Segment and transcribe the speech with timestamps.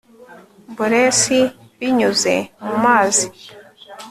[0.77, 1.21] bores
[1.79, 3.25] binyuze mumazi